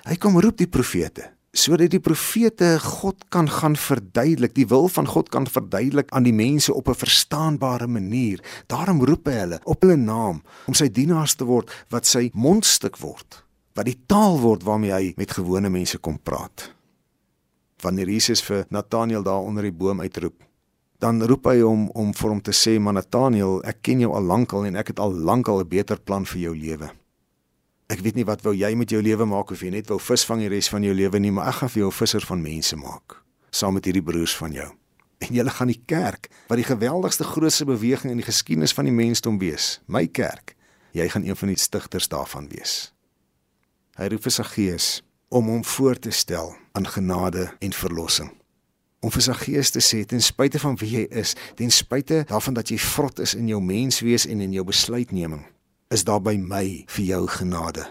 Hy 0.05 0.15
kom 0.21 0.39
roep 0.39 0.61
die 0.61 0.69
profete 0.69 1.33
sodat 1.59 1.89
die 1.89 1.99
profete 1.99 2.75
God 2.79 3.23
kan 3.33 3.47
gaan 3.49 3.73
verduidelik, 3.73 4.53
die 4.53 4.67
wil 4.69 4.85
van 4.93 5.07
God 5.09 5.31
kan 5.33 5.47
verduidelik 5.49 6.11
aan 6.13 6.23
die 6.23 6.33
mense 6.33 6.69
op 6.73 6.87
'n 6.87 6.95
verstaanbare 6.95 7.87
manier. 7.87 8.39
Daarom 8.67 9.03
roep 9.03 9.25
hy 9.25 9.33
hulle 9.33 9.59
op 9.63 9.81
hulle 9.81 9.97
naam 9.97 10.43
om 10.67 10.73
sy 10.73 10.87
dienaars 10.87 11.35
te 11.35 11.43
word 11.43 11.73
wat 11.89 12.05
sy 12.05 12.29
mondstuk 12.33 12.97
word 13.01 13.43
wat 13.79 13.87
die 13.87 13.99
taal 14.11 14.35
word 14.41 14.65
waarmee 14.67 14.91
hy 14.91 15.13
met 15.15 15.31
gewone 15.31 15.71
mense 15.71 15.97
kom 16.03 16.17
praat. 16.19 16.67
Wanneer 17.79 18.11
Jesus 18.11 18.41
vir 18.43 18.65
Nathanael 18.75 19.23
daar 19.23 19.45
onder 19.47 19.63
die 19.63 19.75
boom 19.75 20.01
uitroep, 20.03 20.43
dan 20.99 21.23
roep 21.23 21.47
hy 21.47 21.61
hom 21.61 21.85
om 21.95 22.11
vir 22.11 22.29
hom 22.29 22.41
te 22.43 22.51
sê, 22.51 22.75
"Maar 22.79 22.93
Nathanael, 22.93 23.63
ek 23.63 23.81
ken 23.81 23.99
jou 23.99 24.11
al 24.11 24.21
lankal 24.21 24.65
en 24.65 24.75
ek 24.75 24.87
het 24.87 24.99
al 24.99 25.13
lankal 25.13 25.61
'n 25.61 25.67
beter 25.67 25.97
plan 25.99 26.25
vir 26.25 26.41
jou 26.41 26.55
lewe." 26.55 26.91
Ek 27.89 27.99
weet 27.99 28.15
nie 28.15 28.25
wat 28.25 28.41
wou 28.41 28.53
jy 28.53 28.75
met 28.75 28.89
jou 28.89 29.01
lewe 29.01 29.25
maak 29.25 29.51
of 29.51 29.61
jy 29.61 29.69
net 29.69 29.87
wou 29.87 29.99
visvang 29.99 30.39
die 30.39 30.49
res 30.49 30.69
van 30.69 30.83
jou 30.83 30.93
lewe 30.93 31.19
nie, 31.19 31.31
maar 31.31 31.47
ek 31.47 31.53
gaan 31.55 31.69
vir 31.69 31.79
jou 31.79 31.89
'n 31.89 31.97
visser 31.97 32.21
van 32.21 32.41
mense 32.41 32.75
maak, 32.75 33.23
saam 33.49 33.73
met 33.73 33.85
hierdie 33.85 34.03
broers 34.03 34.35
van 34.35 34.51
jou. 34.51 34.71
En 35.19 35.33
julle 35.33 35.49
gaan 35.49 35.67
die 35.67 35.83
kerk, 35.85 36.29
wat 36.47 36.57
die 36.57 36.75
geweldigste 36.75 37.23
grootste 37.23 37.65
beweging 37.65 38.11
in 38.11 38.17
die 38.17 38.25
geskiedenis 38.25 38.73
van 38.73 38.85
die 38.85 38.93
mensdom 38.93 39.39
wees, 39.39 39.81
my 39.87 40.07
kerk. 40.07 40.55
Jy 40.91 41.09
gaan 41.09 41.23
een 41.23 41.35
van 41.35 41.47
die 41.47 41.57
stigters 41.57 42.07
daarvan 42.07 42.49
wees. 42.49 42.93
Hy 43.99 44.05
roep 44.13 44.23
vir 44.23 44.31
sy 44.31 44.43
gees 44.47 44.85
om 45.35 45.49
hom 45.51 45.63
voor 45.67 45.97
te 45.99 46.11
stel 46.15 46.53
aan 46.71 46.85
genade 46.87 47.49
en 47.59 47.73
verlossing. 47.75 48.29
Om 49.03 49.11
vir 49.11 49.25
sy 49.25 49.35
gees 49.41 49.73
te 49.75 49.81
sê 49.83 50.05
ten 50.07 50.23
spyte 50.23 50.61
van 50.63 50.77
wie 50.79 50.93
jy 50.93 51.01
is, 51.19 51.33
ten 51.59 51.67
spyte 51.67 52.21
daarvan 52.29 52.55
dat 52.55 52.71
jy 52.71 52.77
vrot 52.79 53.19
is 53.19 53.35
in 53.35 53.49
jou 53.51 53.59
menswees 53.59 54.23
en 54.31 54.39
in 54.45 54.55
jou 54.55 54.63
besluitneming, 54.63 55.43
is 55.91 56.07
daar 56.07 56.23
by 56.23 56.37
my 56.39 56.63
vir 56.95 57.05
jou 57.09 57.21
genade. 57.35 57.83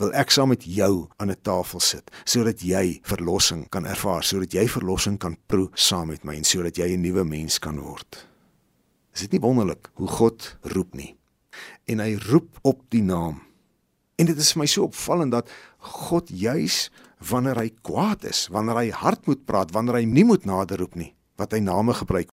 Wil 0.00 0.16
ek 0.16 0.32
saam 0.32 0.54
met 0.54 0.64
jou 0.64 1.10
aan 1.20 1.30
'n 1.30 1.42
tafel 1.44 1.80
sit 1.80 2.10
sodat 2.24 2.64
jy 2.64 3.00
verlossing 3.04 3.68
kan 3.68 3.84
ervaar, 3.84 4.24
sodat 4.24 4.52
jy 4.52 4.66
verlossing 4.68 5.18
kan 5.18 5.36
proe 5.46 5.68
saam 5.74 6.08
met 6.08 6.24
my 6.24 6.34
en 6.34 6.44
sodat 6.44 6.76
jy 6.76 6.96
'n 6.96 7.02
nuwe 7.02 7.24
mens 7.24 7.58
kan 7.58 7.78
word. 7.78 8.26
Is 9.14 9.20
dit 9.20 9.32
nie 9.32 9.40
wonderlik 9.40 9.90
hoe 9.94 10.08
God 10.08 10.56
roep 10.62 10.94
nie? 10.94 11.14
En 11.84 11.98
hy 11.98 12.16
roep 12.16 12.58
op 12.62 12.80
die 12.88 13.02
naam 13.02 13.51
En 14.20 14.28
dit 14.28 14.36
is 14.36 14.52
vir 14.52 14.62
my 14.62 14.68
so 14.68 14.88
opvallend 14.88 15.32
dat 15.32 15.48
God 15.78 16.28
juis 16.28 16.90
wanneer 17.30 17.58
hy 17.58 17.70
kwaad 17.86 18.26
is, 18.28 18.46
wanneer 18.52 18.76
hy 18.76 18.90
hard 18.90 19.26
moet 19.26 19.44
praat, 19.46 19.72
wanneer 19.74 20.00
hy 20.00 20.06
nie 20.08 20.24
moet 20.26 20.44
naderroep 20.48 20.94
nie, 20.98 21.12
wat 21.40 21.54
hy 21.54 21.62
name 21.62 21.94
gebruik. 21.94 22.30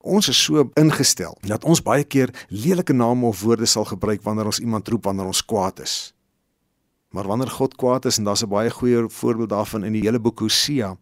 Ons 0.00 0.30
is 0.32 0.38
so 0.40 0.64
ingestel 0.80 1.36
dat 1.44 1.64
ons 1.68 1.82
baie 1.84 2.04
keer 2.08 2.32
lelike 2.48 2.94
name 2.96 3.26
of 3.28 3.42
woorde 3.44 3.68
sal 3.68 3.84
gebruik 3.88 4.22
wanneer 4.24 4.48
ons 4.48 4.60
iemand 4.62 4.88
roep 4.88 5.04
wanneer 5.04 5.28
ons 5.28 5.44
kwaad 5.44 5.82
is. 5.84 6.14
Maar 7.12 7.28
wanneer 7.28 7.50
God 7.52 7.74
kwaad 7.76 8.06
is 8.08 8.18
en 8.18 8.24
daar's 8.24 8.42
'n 8.44 8.48
baie 8.48 8.70
goeie 8.70 9.08
voorbeeld 9.08 9.50
daarvan 9.50 9.84
in 9.84 9.92
die 9.92 10.02
hele 10.02 10.18
boek 10.18 10.40
Hosea, 10.40 10.96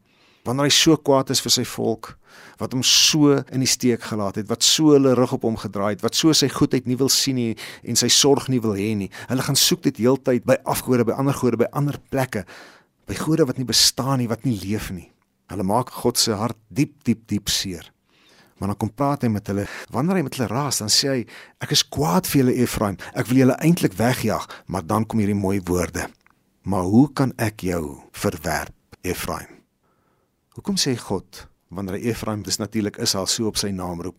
wanneer 0.48 0.70
hy 0.70 0.72
so 0.72 0.96
kwaad 0.96 1.30
is 1.34 1.42
vir 1.44 1.52
sy 1.52 1.64
volk, 1.68 2.14
wat 2.58 2.72
hom 2.74 2.82
so 2.86 3.36
in 3.54 3.62
die 3.62 3.70
steek 3.70 4.06
gelaat 4.08 4.40
het, 4.40 4.48
wat 4.50 4.64
so 4.66 4.94
hulle 4.94 5.12
rug 5.18 5.34
op 5.36 5.44
hom 5.46 5.58
gedraai 5.60 5.92
het, 5.96 6.04
wat 6.04 6.16
so 6.18 6.32
sy 6.36 6.48
goedheid 6.52 6.88
nie 6.88 6.96
wil 6.98 7.10
sien 7.12 7.38
nie 7.38 7.52
en 7.84 7.98
sy 7.98 8.08
sorg 8.12 8.48
nie 8.52 8.62
wil 8.64 8.74
hê 8.78 8.94
nie. 8.98 9.10
Hulle 9.30 9.44
gaan 9.46 9.58
soek 9.58 9.84
dit 9.86 10.00
heeltyd 10.02 10.46
by 10.48 10.58
afgode, 10.68 11.06
by 11.08 11.18
ander 11.20 11.36
gode, 11.36 11.60
by 11.60 11.68
ander 11.76 12.00
plekke, 12.10 12.46
by 13.08 13.18
gode 13.18 13.46
wat 13.48 13.60
nie 13.60 13.68
bestaan 13.68 14.18
nie, 14.22 14.30
wat 14.30 14.46
nie 14.48 14.56
leef 14.62 14.90
nie. 14.94 15.10
Hulle 15.52 15.64
maak 15.64 15.92
God 16.02 16.20
se 16.20 16.36
hart 16.36 16.58
diep, 16.68 16.96
diep, 17.06 17.24
diep 17.30 17.52
seer. 17.52 17.86
Maar 18.58 18.72
dan 18.72 18.80
kom 18.80 18.90
praat 18.90 19.22
hy 19.22 19.30
met 19.30 19.46
hulle. 19.48 19.68
Wanneer 19.94 20.18
hy 20.18 20.24
met 20.26 20.34
hulle 20.36 20.48
raas, 20.50 20.80
dan 20.82 20.90
sê 20.90 21.12
hy: 21.12 21.20
"Ek 21.62 21.72
is 21.72 21.84
kwaad 21.86 22.26
vir 22.26 22.42
julle 22.42 22.56
Efraim. 22.58 22.98
Ek 23.14 23.30
wil 23.30 23.44
julle 23.44 23.56
eintlik 23.62 23.94
wegjaag." 23.94 24.48
Maar 24.66 24.86
dan 24.86 25.06
kom 25.06 25.22
hierdie 25.22 25.38
mooi 25.38 25.60
woorde. 25.64 26.10
"Maar 26.62 26.82
hoe 26.82 27.12
kan 27.12 27.32
ek 27.38 27.60
jou 27.60 28.02
verwerp, 28.12 28.74
Efraim?" 29.02 29.57
Hoekom 30.58 30.74
sê 30.74 30.96
God 30.98 31.44
wanneer 31.70 32.00
hy 32.00 32.10
Efraim 32.10 32.40
dis 32.42 32.56
natuurlik 32.58 32.96
is 32.98 33.12
al 33.14 33.28
so 33.30 33.46
op 33.46 33.60
sy 33.60 33.68
naam 33.70 34.00
roep? 34.02 34.16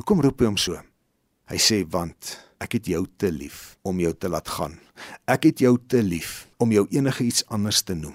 Hoekom 0.00 0.22
roep 0.24 0.40
hy 0.40 0.46
hom 0.48 0.54
so? 0.56 0.78
Hy 1.52 1.58
sê 1.60 1.82
want 1.92 2.30
ek 2.64 2.78
het 2.78 2.86
jou 2.88 3.02
te 3.20 3.28
lief 3.28 3.74
om 3.84 4.00
jou 4.00 4.14
te 4.16 4.30
laat 4.32 4.48
gaan. 4.56 4.78
Ek 5.28 5.44
het 5.50 5.60
jou 5.60 5.74
te 5.76 6.00
lief 6.00 6.46
om 6.64 6.72
jou 6.72 6.86
enige 6.96 7.26
iets 7.26 7.44
anders 7.52 7.82
te 7.84 7.92
noem. 7.92 8.14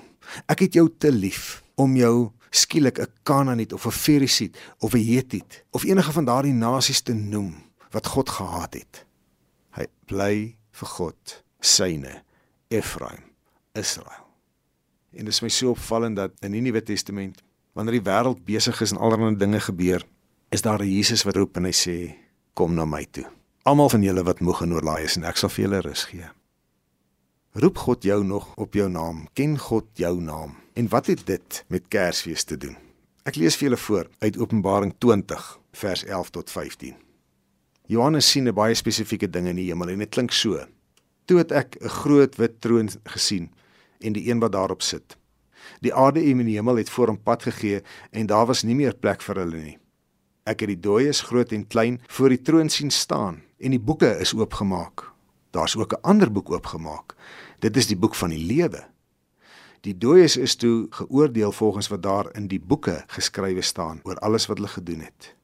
Ek 0.49 0.63
het 0.65 0.79
jou 0.79 0.87
te 0.89 1.11
lief 1.13 1.61
om 1.77 1.93
jou 1.99 2.31
skielik 2.49 2.97
'n 2.97 3.13
Kanaaniet 3.29 3.77
of 3.77 3.85
'n 3.85 3.93
Ferisiet 3.93 4.57
of 4.79 4.95
'n 4.95 5.05
Hetiet 5.05 5.63
of 5.69 5.85
enige 5.85 6.11
van 6.11 6.25
daardie 6.25 6.57
nasies 6.57 7.01
te 7.01 7.13
noem 7.13 7.53
wat 7.91 8.07
God 8.07 8.29
gehaat 8.29 8.73
het. 8.73 9.05
Hy 9.77 9.85
bly 10.07 10.57
vir 10.71 10.87
God 10.87 11.43
syne 11.59 12.23
Efraim 12.69 13.21
Israel. 13.75 14.25
En 15.13 15.25
dit 15.25 15.33
is 15.33 15.41
my 15.41 15.49
so 15.49 15.69
opvallend 15.69 16.15
dat 16.15 16.31
in 16.39 16.51
die 16.51 16.61
Nuwe 16.61 16.81
Testament 16.83 17.41
wanneer 17.73 17.99
die 17.99 18.09
wêreld 18.09 18.43
besig 18.45 18.81
is 18.81 18.91
en 18.91 18.97
allerlei 18.97 19.35
dinge 19.35 19.59
gebeur, 19.59 20.05
is 20.49 20.61
daar 20.61 20.81
'n 20.81 20.91
Jesus 20.91 21.23
wat 21.23 21.35
roep 21.35 21.57
en 21.57 21.63
hy 21.63 21.71
sê 21.71 22.15
kom 22.53 22.73
na 22.73 22.85
my 22.85 23.05
toe. 23.11 23.25
Almal 23.63 23.89
van 23.89 24.03
julle 24.03 24.23
wat 24.23 24.39
moeg 24.39 24.61
en 24.61 24.73
oorlaai 24.73 25.03
is 25.03 25.15
en 25.15 25.23
ek 25.23 25.37
sal 25.37 25.49
vir 25.49 25.63
julle 25.63 25.81
rus 25.81 26.03
gee. 26.03 26.29
Roep 27.53 27.77
God 27.77 28.03
jou 28.03 28.23
nog 28.23 28.55
op 28.55 28.73
jou 28.73 28.89
naam? 28.89 29.27
Ken 29.33 29.57
God 29.59 29.85
jou 29.93 30.21
naam? 30.21 30.55
En 30.73 30.87
wat 30.87 31.05
het 31.05 31.25
dit 31.25 31.63
met 31.67 31.87
Kersfees 31.87 32.43
te 32.43 32.57
doen? 32.57 32.77
Ek 33.23 33.35
lees 33.35 33.55
vir 33.55 33.67
julle 33.67 33.77
voor 33.77 34.07
uit 34.19 34.37
Openbaring 34.37 34.93
20 34.97 35.59
vers 35.71 36.03
11 36.03 36.29
tot 36.29 36.49
15. 36.49 36.95
Johannes 37.85 38.29
sien 38.31 38.47
'n 38.47 38.53
baie 38.53 38.75
spesifieke 38.75 39.29
ding 39.29 39.47
in 39.47 39.55
die 39.55 39.67
hemel 39.67 39.89
en 39.89 39.99
dit 39.99 40.09
klink 40.09 40.31
so: 40.31 40.65
Toe 41.25 41.37
het 41.37 41.51
ek 41.51 41.77
'n 41.81 41.87
groot 41.87 42.35
wit 42.35 42.61
troon 42.61 42.89
gesien 43.03 43.51
en 43.99 44.13
die 44.13 44.29
een 44.29 44.39
wat 44.39 44.51
daarop 44.51 44.81
sit. 44.81 45.17
Die 45.81 45.93
aarde 45.93 46.21
en 46.21 46.45
die 46.45 46.59
hemel 46.59 46.77
het 46.77 46.89
voor 46.93 47.09
hom 47.09 47.17
pad 47.17 47.43
gegee 47.43 47.81
en 48.11 48.27
daar 48.29 48.45
was 48.45 48.61
nie 48.63 48.75
meer 48.77 48.93
plek 48.93 49.23
vir 49.25 49.39
hulle 49.41 49.61
nie. 49.61 49.77
Ek 50.45 50.61
het 50.61 50.69
die 50.69 50.81
dooies 50.81 51.23
groot 51.25 51.51
en 51.57 51.65
klein 51.67 51.97
voor 52.07 52.29
die 52.29 52.41
troon 52.41 52.69
sien 52.69 52.93
staan 52.93 53.41
en 53.57 53.73
die 53.73 53.81
boeke 53.81 54.11
is 54.21 54.33
oopgemaak. 54.37 55.07
Daar's 55.51 55.75
ook 55.75 55.93
'n 55.93 56.01
ander 56.01 56.31
boek 56.31 56.51
oopgemaak. 56.51 57.15
Dit 57.59 57.77
is 57.77 57.87
die 57.87 57.97
boek 57.97 58.15
van 58.15 58.29
die 58.29 58.45
lewe. 58.45 58.85
Die 59.81 59.97
dooies 59.97 60.37
is 60.37 60.55
toe 60.55 60.87
geoordeel 60.89 61.51
volgens 61.51 61.87
wat 61.87 62.03
daar 62.03 62.35
in 62.35 62.47
die 62.47 62.59
boeke 62.59 63.03
geskrywe 63.07 63.61
staan 63.61 63.99
oor 64.03 64.15
alles 64.15 64.45
wat 64.45 64.57
hulle 64.57 64.69
gedoen 64.69 64.99
het. 64.99 65.35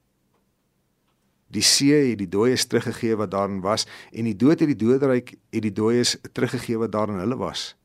Die 1.48 1.62
see 1.62 2.10
het 2.10 2.18
die 2.18 2.30
dooies 2.30 2.66
teruggegee 2.66 3.16
wat 3.16 3.32
daarin 3.32 3.62
was 3.62 3.88
en 4.12 4.24
die 4.24 4.36
dood 4.36 4.60
het 4.60 4.70
die 4.70 4.86
doderyk 4.86 5.36
het 5.50 5.62
die 5.62 5.74
dooies 5.74 6.18
teruggegee 6.32 6.78
wat 6.78 6.92
daarin 6.92 7.20
hulle 7.20 7.38
was 7.38 7.76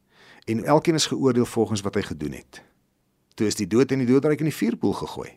en 0.44 0.64
elkeen 0.64 0.94
is 0.94 1.06
geoordeel 1.06 1.46
volgens 1.46 1.80
wat 1.80 1.94
hy 1.94 2.02
gedoen 2.02 2.32
het. 2.32 2.62
Toe 3.34 3.46
is 3.46 3.56
die 3.56 3.66
dood 3.66 3.92
in 3.92 4.02
die 4.02 4.08
doodryk 4.08 4.38
in 4.38 4.50
die 4.50 4.54
vuurpoel 4.54 4.92
gegooi. 4.92 5.30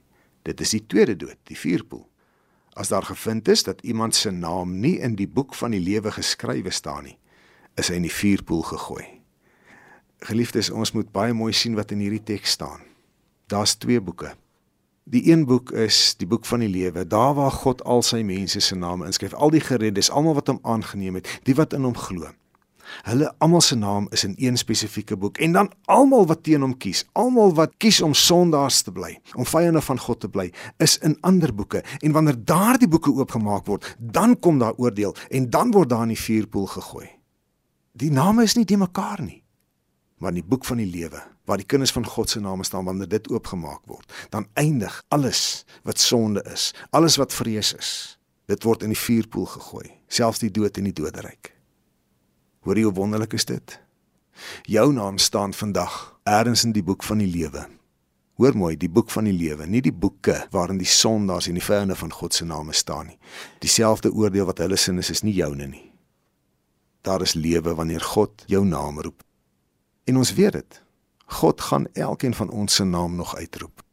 Dit 0.45 0.61
is 0.61 0.69
die 0.75 0.85
tweede 0.85 1.15
dood, 1.15 1.37
die 1.43 1.57
vuurpoel. 1.57 2.05
As 2.75 2.91
daar 2.91 3.03
gevind 3.03 3.47
is 3.47 3.63
dat 3.63 3.81
iemand 3.81 4.15
se 4.15 4.31
naam 4.31 4.79
nie 4.79 4.97
in 4.99 5.15
die 5.15 5.27
boek 5.27 5.55
van 5.55 5.71
die 5.71 5.79
lewe 5.79 6.11
geskrywe 6.11 6.69
staan 6.69 7.07
nie, 7.07 7.17
is 7.79 7.87
hy 7.89 8.01
in 8.01 8.07
die 8.07 8.13
vuurpoel 8.13 8.61
gegooi. 8.67 9.05
Geliefdes, 10.27 10.69
ons 10.69 10.91
moet 10.91 11.11
baie 11.11 11.33
mooi 11.33 11.53
sien 11.53 11.75
wat 11.75 11.91
in 11.95 12.03
hierdie 12.03 12.23
teks 12.23 12.57
staan. 12.57 12.83
Daar's 13.47 13.75
twee 13.79 14.01
boeke. 14.01 14.33
Die 15.05 15.21
een 15.31 15.45
boek 15.45 15.71
is 15.71 16.15
die 16.17 16.27
boek 16.27 16.45
van 16.49 16.63
die 16.65 16.69
lewe, 16.69 17.05
daar 17.07 17.35
waar 17.37 17.53
God 17.53 17.83
al 17.83 18.01
sy 18.03 18.23
mense 18.25 18.59
se 18.59 18.75
name 18.75 19.05
inskryf, 19.05 19.33
al 19.33 19.53
die 19.53 19.61
gereddes, 19.61 20.09
almal 20.09 20.33
wat 20.39 20.49
hom 20.49 20.59
aangeneem 20.63 21.19
het, 21.19 21.29
die 21.45 21.55
wat 21.55 21.73
in 21.77 21.85
hom 21.85 21.97
glo. 21.97 22.31
Hulle 23.03 23.33
almal 23.37 23.61
se 23.61 23.75
naam 23.75 24.07
is 24.11 24.23
in 24.23 24.35
een 24.37 24.57
spesifieke 24.57 25.17
boek 25.17 25.37
en 25.37 25.51
dan 25.51 25.71
almal 25.85 26.25
wat 26.25 26.43
teen 26.43 26.61
hom 26.61 26.77
kies, 26.77 27.05
almal 27.13 27.53
wat 27.53 27.73
kies 27.77 28.01
om 28.01 28.13
sondaars 28.13 28.81
te 28.81 28.91
bly, 28.91 29.19
om 29.35 29.45
vyande 29.45 29.81
van 29.81 29.99
God 29.99 30.19
te 30.19 30.29
bly, 30.29 30.51
is 30.77 30.97
in 30.97 31.17
ander 31.21 31.53
boeke 31.55 31.83
en 31.99 32.11
wanneer 32.11 32.37
daardie 32.43 32.87
boeke 32.87 33.13
oopgemaak 33.13 33.65
word, 33.65 33.95
dan 33.99 34.39
kom 34.39 34.59
daar 34.59 34.77
oordeel 34.77 35.15
en 35.29 35.49
dan 35.49 35.71
word 35.71 35.89
daar 35.89 36.07
in 36.07 36.15
die 36.15 36.21
vuurpoel 36.21 36.65
gegooi. 36.65 37.07
Die 37.95 38.11
name 38.11 38.43
is 38.43 38.55
nie 38.55 38.65
die 38.65 38.77
mekaar 38.77 39.21
nie. 39.23 39.41
Maar 40.19 40.31
in 40.31 40.41
die 40.41 40.49
boek 40.49 40.65
van 40.65 40.79
die 40.79 40.89
lewe, 40.89 41.21
waar 41.45 41.59
die 41.59 41.67
kinders 41.67 41.91
van 41.91 42.05
God 42.07 42.29
se 42.29 42.39
name 42.39 42.63
staan 42.63 42.85
wanneer 42.85 43.07
dit 43.07 43.29
oopgemaak 43.31 43.83
word, 43.85 44.11
dan 44.29 44.47
eindig 44.53 45.03
alles 45.07 45.65
wat 45.83 45.99
sonde 45.99 46.43
is, 46.51 46.73
alles 46.89 47.15
wat 47.15 47.33
vrees 47.33 47.73
is. 47.73 47.91
Dit 48.45 48.63
word 48.63 48.83
in 48.83 48.93
die 48.93 48.99
vuurpoel 48.99 49.45
gegooi, 49.45 49.89
selfs 50.07 50.43
die 50.43 50.51
dood 50.51 50.77
en 50.77 50.87
die 50.91 50.95
doderyk. 50.95 51.54
Hoor 52.65 52.79
jy 52.79 52.87
hoe 52.87 52.95
wonderlik 52.97 53.35
is 53.37 53.45
dit? 53.45 53.75
Jou 54.65 54.87
naam 54.93 55.19
staan 55.21 55.53
vandag 55.53 56.15
ergens 56.25 56.63
in 56.65 56.71
die 56.73 56.83
boek 56.83 57.03
van 57.05 57.21
die 57.21 57.29
lewe. 57.29 57.67
Hoor 58.41 58.57
mooi, 58.57 58.73
die 58.75 58.89
boek 58.89 59.11
van 59.13 59.29
die 59.29 59.35
lewe, 59.37 59.67
nie 59.69 59.83
die 59.85 59.93
boeke 59.93 60.39
waarin 60.51 60.81
die 60.81 60.89
sondaars 60.89 61.45
en 61.47 61.59
die 61.59 61.63
vyande 61.63 61.95
van 61.95 62.11
God 62.11 62.33
se 62.33 62.45
name 62.45 62.73
staan 62.73 63.11
nie. 63.11 63.19
Dieselfde 63.61 64.09
oordeel 64.11 64.49
wat 64.49 64.63
hulle 64.65 64.81
sin 64.81 64.97
is, 64.97 65.13
is 65.13 65.21
nie 65.21 65.35
joune 65.37 65.69
nie. 65.69 65.85
Daar 67.05 67.21
is 67.21 67.37
lewe 67.37 67.77
wanneer 67.77 68.01
God 68.01 68.43
jou 68.49 68.65
naam 68.65 68.97
roep. 68.99 69.21
En 70.09 70.17
ons 70.17 70.33
weet 70.33 70.57
dit. 70.57 70.81
God 71.37 71.61
gaan 71.61 71.85
elkeen 71.93 72.33
van 72.33 72.49
ons 72.49 72.81
se 72.81 72.83
naam 72.83 73.15
nog 73.15 73.37
uitroep. 73.37 73.85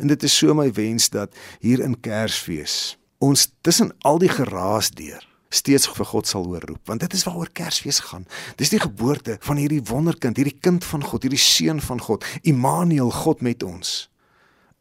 En 0.00 0.08
dit 0.08 0.22
is 0.22 0.32
so 0.32 0.56
my 0.56 0.72
wens 0.72 1.12
dat 1.12 1.36
hier 1.60 1.84
in 1.84 2.00
Kersfees 2.00 2.96
ons 3.18 3.50
tussen 3.60 3.92
al 4.00 4.18
die 4.18 4.32
geraas 4.32 4.94
deur 4.96 5.27
steeds 5.48 5.88
vir 5.88 6.08
God 6.10 6.28
sal 6.28 6.44
hoor 6.48 6.64
roep 6.68 6.90
want 6.90 7.00
dit 7.04 7.16
is 7.16 7.24
waaroor 7.26 7.50
Kersfees 7.52 8.00
gaan. 8.10 8.26
Dis 8.60 8.72
die 8.74 8.80
geboorte 8.82 9.38
van 9.44 9.60
hierdie 9.60 9.82
wonderkind, 9.88 10.36
hierdie 10.36 10.58
kind 10.60 10.84
van 10.84 11.04
God, 11.04 11.24
hierdie 11.24 11.40
seun 11.40 11.80
van 11.84 12.00
God, 12.00 12.26
Immanuel, 12.42 13.10
God 13.10 13.42
met 13.44 13.62
ons. 13.62 14.08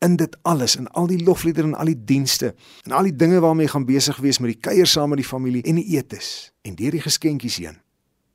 In 0.03 0.15
dit 0.19 0.35
alles 0.45 0.75
en 0.77 0.89
al 0.93 1.07
die 1.09 1.23
lofliedere 1.23 1.71
en 1.71 1.77
al 1.77 1.89
die 1.89 2.03
dienste 2.11 2.53
en 2.85 2.93
al 2.93 3.09
die 3.09 3.15
dinge 3.15 3.39
waarmee 3.41 3.65
jy 3.65 3.73
gaan 3.73 3.87
besig 3.87 4.19
wees 4.21 4.41
met 4.43 4.53
die 4.53 4.61
kuier 4.69 4.89
saam 4.89 5.09
met 5.13 5.23
die 5.23 5.29
familie 5.29 5.63
en 5.65 5.79
die 5.81 5.97
etes 5.97 6.51
en 6.67 6.77
deur 6.77 6.93
die 6.93 7.01
geskenkies 7.01 7.57
heen. 7.63 7.79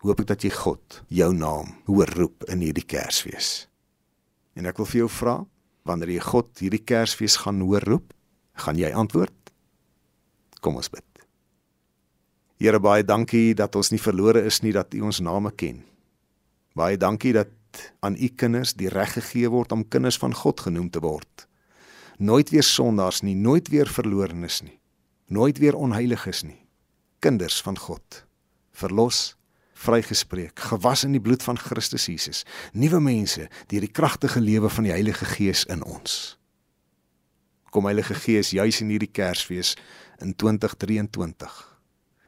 Hoop 0.03 0.25
ek 0.25 0.33
dat 0.33 0.43
jy 0.43 0.51
God 0.51 1.03
jou 1.15 1.31
naam 1.37 1.77
hoor 1.87 2.11
roep 2.19 2.49
in 2.51 2.65
hierdie 2.65 2.87
Kersfees. 2.87 3.69
En 4.59 4.67
ek 4.67 4.83
wil 4.83 4.89
vir 4.91 5.05
jou 5.05 5.13
vra, 5.21 5.37
wanneer 5.87 6.17
jy 6.17 6.25
God 6.27 6.51
hierdie 6.65 6.83
Kersfees 6.83 7.39
gaan 7.45 7.63
hoor 7.63 7.87
roep, 7.87 8.11
gaan 8.59 8.81
jy 8.81 8.91
antwoord? 8.91 9.55
Kom 10.63 10.83
ons 10.83 10.91
bid. 10.91 11.12
Here 12.61 12.79
baie 12.81 13.05
dankie 13.05 13.55
dat 13.59 13.77
ons 13.77 13.91
nie 13.91 14.01
verlore 14.01 14.45
is 14.47 14.61
nie 14.63 14.73
dat 14.75 14.95
U 14.95 15.01
ons 15.09 15.21
name 15.25 15.51
ken. 15.57 15.83
Baie 16.79 16.97
dankie 16.97 17.33
dat 17.37 17.51
aan 18.01 18.17
U 18.17 18.29
kinders 18.37 18.75
die 18.77 18.91
reg 18.93 19.17
gegee 19.17 19.49
word 19.51 19.73
om 19.73 19.89
kinders 19.89 20.19
van 20.21 20.35
God 20.37 20.61
genoem 20.61 20.91
te 20.93 21.01
word. 21.01 21.47
Nooit 22.19 22.53
weer 22.53 22.63
sondaars 22.63 23.23
nie, 23.23 23.35
nooit 23.35 23.69
weer 23.73 23.89
verlorenes 23.89 24.61
nie. 24.63 24.79
Nooit 25.33 25.59
weer 25.59 25.75
onheiliges 25.75 26.43
nie. 26.45 26.61
Kinders 27.25 27.63
van 27.65 27.79
God. 27.79 28.23
Verlos, 28.77 29.35
vrygespreek, 29.73 30.61
gewas 30.71 31.05
in 31.05 31.17
die 31.17 31.23
bloed 31.23 31.43
van 31.43 31.59
Christus 31.59 32.07
Jesus. 32.07 32.45
Nuwe 32.73 33.01
mense 33.01 33.49
deur 33.73 33.83
die 33.83 33.91
kragtige 33.91 34.41
lewe 34.41 34.71
van 34.71 34.87
die 34.87 34.95
Heilige 34.95 35.27
Gees 35.35 35.65
in 35.73 35.83
ons. 35.83 36.37
Kom 37.73 37.89
Heilige 37.89 38.15
Gees 38.15 38.53
juis 38.53 38.83
in 38.85 38.93
hierdie 38.93 39.11
Kersfees 39.11 39.75
in 40.21 40.37
2023 40.37 41.72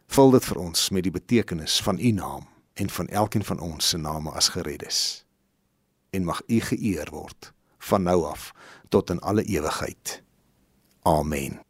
Vul 0.07 0.31
dit 0.31 0.45
vir 0.45 0.59
ons 0.59 0.89
met 0.91 1.03
die 1.03 1.15
betekenis 1.15 1.81
van 1.83 1.99
u 1.99 2.11
naam 2.11 2.49
en 2.75 2.91
van 2.91 3.09
elkeen 3.09 3.45
van 3.45 3.61
ons 3.61 3.89
se 3.89 3.99
name 3.99 4.31
as 4.31 4.49
gereddes. 4.49 5.25
En 6.11 6.25
mag 6.25 6.43
u 6.47 6.61
geëer 6.61 7.11
word 7.11 7.53
van 7.79 8.03
nou 8.03 8.25
af 8.25 8.53
tot 8.89 9.11
in 9.11 9.21
alle 9.21 9.45
ewigheid. 9.45 10.23
Amen. 11.03 11.61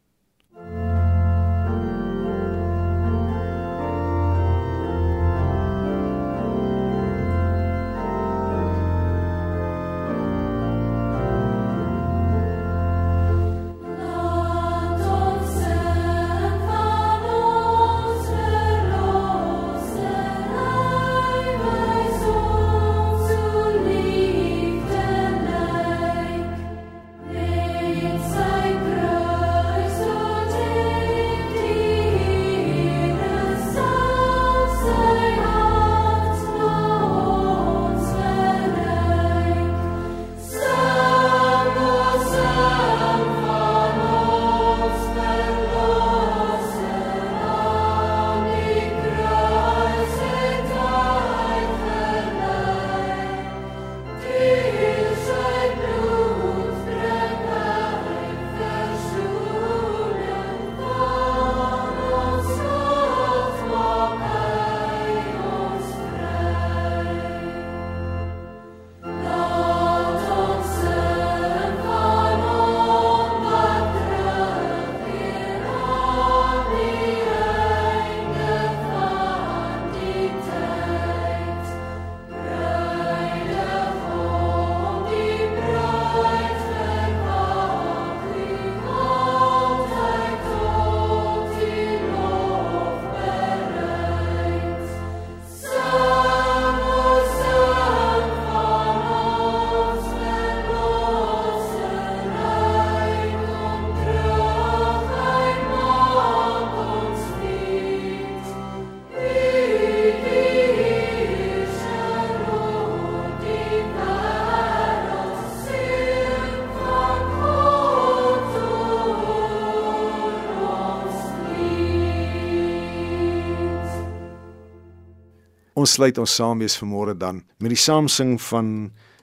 Kom 125.85 125.91
ons 125.91 125.99
sluit 125.99 126.17
ons 126.17 126.33
saam 126.39 126.61
wees 126.63 126.73
vanmôre 126.81 127.13
dan 127.13 127.43
met 127.61 127.69
die 127.69 127.77
saamsing 127.77 128.39
van 128.41 128.69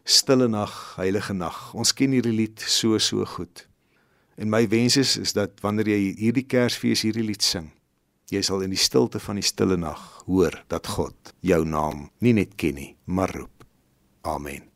Stille 0.06 0.46
Nag, 0.46 0.70
Heilige 0.94 1.34
Nag. 1.34 1.56
Ons 1.74 1.90
ken 1.90 2.14
hierdie 2.14 2.36
lied 2.36 2.62
so 2.62 3.00
so 3.02 3.26
goed. 3.26 3.64
En 4.38 4.46
my 4.46 4.62
wens 4.70 4.94
is 5.02 5.16
is 5.18 5.34
dat 5.34 5.58
wanneer 5.66 5.90
jy 5.90 6.00
hierdie 6.22 6.46
Kersfees 6.46 7.02
hierdie 7.02 7.26
lied 7.26 7.42
sing, 7.42 7.72
jy 8.30 8.46
sal 8.46 8.62
in 8.62 8.70
die 8.70 8.78
stilte 8.78 9.18
van 9.18 9.42
die 9.42 9.48
stille 9.50 9.74
nag 9.74 10.22
hoor 10.30 10.62
dat 10.70 10.86
God 10.86 11.34
jou 11.42 11.64
naam 11.66 12.12
nie 12.22 12.38
net 12.38 12.54
ken 12.54 12.78
nie, 12.78 12.92
maar 13.10 13.34
roep. 13.34 13.66
Amen. 14.22 14.71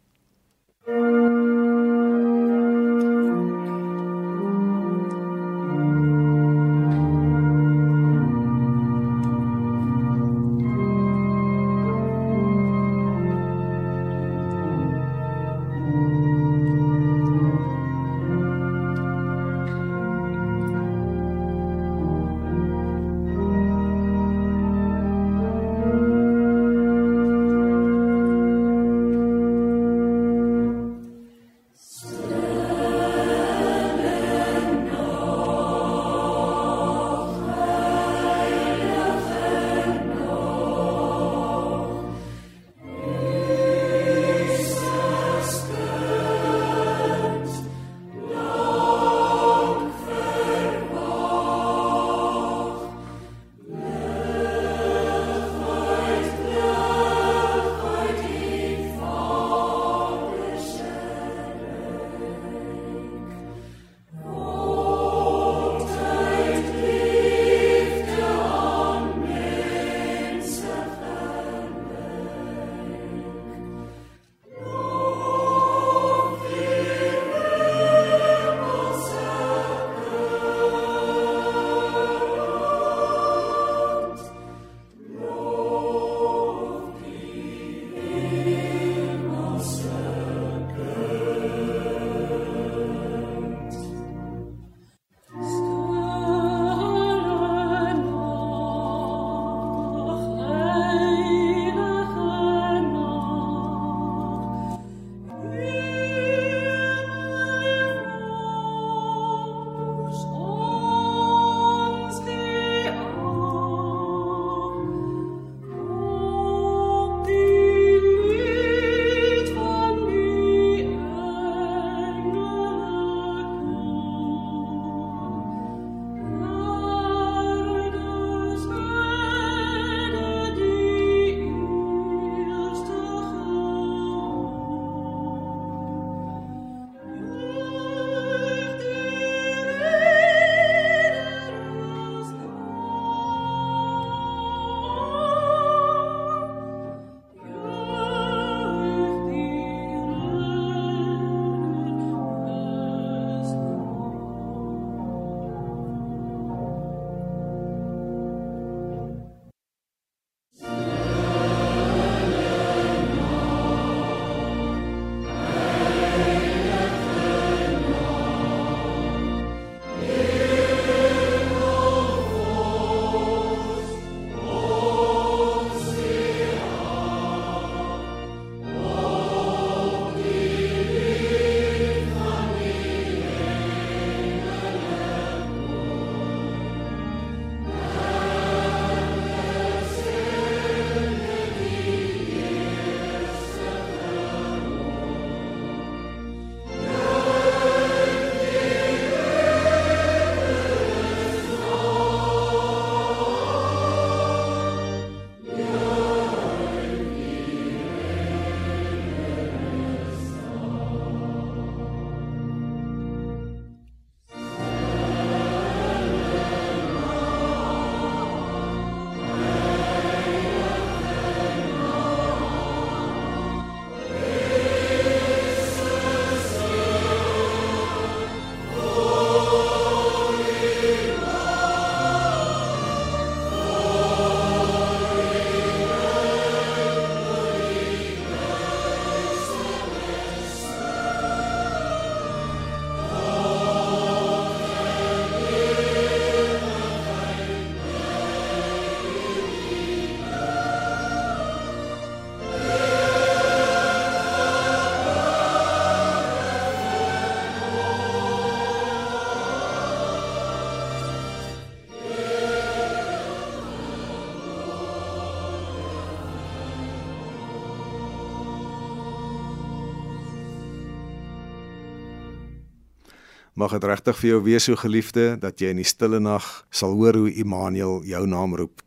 Mag 273.67 273.81
dit 273.81 273.85
regtig 273.91 274.19
vir 274.21 274.29
jou 274.29 274.43
wees, 274.47 274.65
so 274.69 274.79
geliefde, 274.79 275.23
dat 275.43 275.59
jy 275.59 275.73
in 275.75 275.81
die 275.81 275.89
stille 275.91 276.21
nag 276.23 276.45
sal 276.71 276.93
hoor 276.95 277.17
hoe 277.19 277.33
Immanuel 277.35 278.05
jou 278.07 278.21
naam 278.31 278.53
roep. 278.55 278.79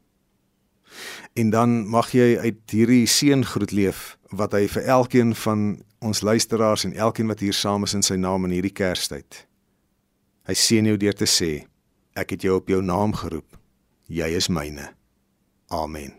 En 1.36 1.52
dan 1.52 1.74
mag 1.92 2.14
jy 2.16 2.38
uit 2.40 2.62
hierdie 2.72 3.04
seëngroet 3.04 3.74
leef 3.76 4.14
wat 4.32 4.56
hy 4.56 4.70
vir 4.72 4.88
elkeen 4.88 5.34
van 5.36 5.66
ons 6.00 6.24
luisteraars 6.24 6.88
en 6.88 6.96
elkeen 6.96 7.28
wat 7.28 7.44
hier 7.44 7.58
saam 7.60 7.84
is 7.84 7.98
in 8.00 8.08
sy 8.08 8.16
naam 8.16 8.48
in 8.48 8.56
hierdie 8.56 8.72
Kerstyd. 8.72 9.42
Hy 10.48 10.56
seën 10.56 10.88
jou 10.88 10.96
deur 10.96 11.20
te 11.20 11.28
sê: 11.28 11.52
Ek 12.16 12.32
het 12.38 12.48
jou 12.48 12.56
op 12.62 12.72
jou 12.72 12.80
naam 12.80 13.12
geroep. 13.20 13.60
Jy 14.08 14.32
is 14.40 14.48
myne. 14.48 14.94
Amen. 15.68 16.19